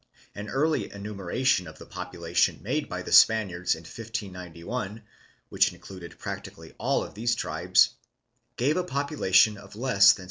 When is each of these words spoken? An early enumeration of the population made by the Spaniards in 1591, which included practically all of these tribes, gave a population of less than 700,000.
An 0.33 0.49
early 0.49 0.91
enumeration 0.91 1.67
of 1.67 1.77
the 1.77 1.85
population 1.85 2.57
made 2.63 2.89
by 2.89 3.03
the 3.03 3.11
Spaniards 3.11 3.75
in 3.75 3.81
1591, 3.81 5.03
which 5.49 5.71
included 5.71 6.17
practically 6.17 6.73
all 6.79 7.03
of 7.03 7.13
these 7.13 7.35
tribes, 7.35 7.91
gave 8.57 8.77
a 8.77 8.83
population 8.83 9.57
of 9.57 9.75
less 9.75 10.13
than 10.13 10.17
700,000. 10.17 10.17